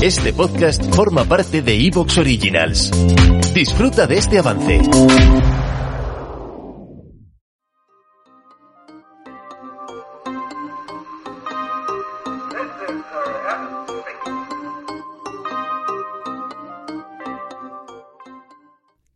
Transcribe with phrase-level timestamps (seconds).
[0.00, 2.92] Este podcast forma parte de Evox Originals.
[3.52, 4.80] Disfruta de este avance.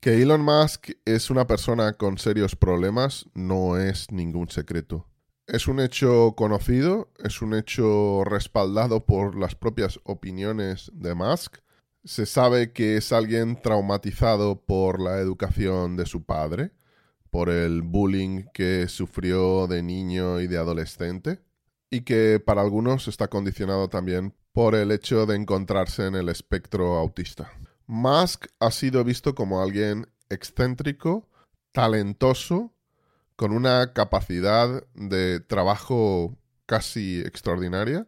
[0.00, 5.11] Que Elon Musk es una persona con serios problemas no es ningún secreto.
[5.46, 11.58] Es un hecho conocido, es un hecho respaldado por las propias opiniones de Musk.
[12.04, 16.70] Se sabe que es alguien traumatizado por la educación de su padre,
[17.30, 21.40] por el bullying que sufrió de niño y de adolescente,
[21.90, 26.98] y que para algunos está condicionado también por el hecho de encontrarse en el espectro
[26.98, 27.52] autista.
[27.86, 31.28] Musk ha sido visto como alguien excéntrico,
[31.72, 32.72] talentoso,
[33.36, 38.06] con una capacidad de trabajo casi extraordinaria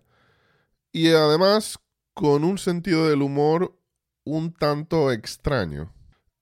[0.92, 1.78] y además
[2.14, 3.78] con un sentido del humor
[4.24, 5.92] un tanto extraño.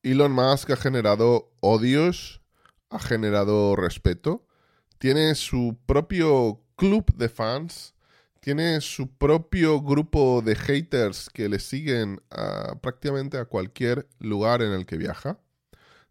[0.02, 2.42] Elon Musk ha generado odios,
[2.90, 4.46] ha generado respeto,
[4.98, 7.94] tiene su propio club de fans
[8.42, 12.20] tiene su propio grupo de haters que le siguen
[12.80, 15.38] prácticamente a cualquier lugar en el que viaja.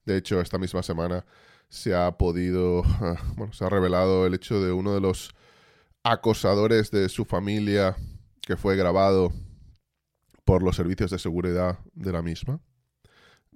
[0.05, 1.25] De hecho, esta misma semana
[1.71, 2.83] se ha podido,
[3.37, 5.33] bueno, se ha revelado el hecho de uno de los
[6.03, 7.95] acosadores de su familia
[8.41, 9.31] que fue grabado
[10.43, 12.59] por los servicios de seguridad de la misma,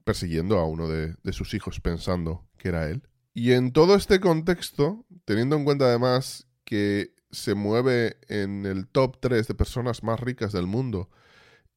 [0.06, 3.04] persiguiendo a uno de, de sus hijos pensando que era él.
[3.34, 9.18] Y en todo este contexto, teniendo en cuenta además que se mueve en el top
[9.20, 11.10] 3 de personas más ricas del mundo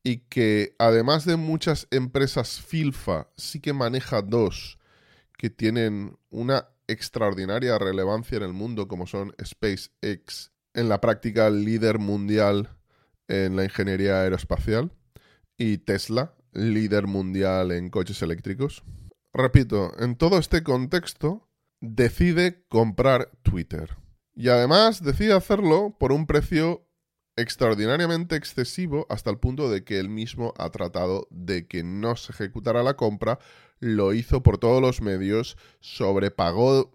[0.04, 4.77] y que además de muchas empresas FILFA, sí que maneja dos
[5.38, 11.98] que tienen una extraordinaria relevancia en el mundo, como son SpaceX, en la práctica líder
[11.98, 12.76] mundial
[13.28, 14.90] en la ingeniería aeroespacial,
[15.56, 18.84] y Tesla, líder mundial en coches eléctricos.
[19.32, 21.48] Repito, en todo este contexto,
[21.80, 23.96] decide comprar Twitter.
[24.34, 26.88] Y además decide hacerlo por un precio
[27.36, 32.32] extraordinariamente excesivo hasta el punto de que él mismo ha tratado de que no se
[32.32, 33.38] ejecutara la compra,
[33.80, 36.90] lo hizo por todos los medios, sobrepagó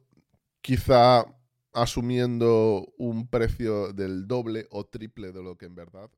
[0.62, 1.26] quizá
[1.74, 6.10] asumiendo un precio del doble o triple de lo que en verdad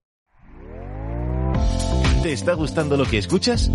[2.25, 3.69] ¿Te está gustando lo que escuchas?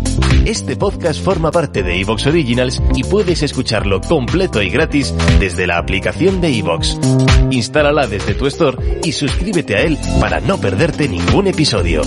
[0.45, 5.77] Este podcast forma parte de Evox Originals y puedes escucharlo completo y gratis desde la
[5.77, 6.99] aplicación de Evox.
[7.49, 12.01] Instálala desde tu store y suscríbete a él para no perderte ningún episodio.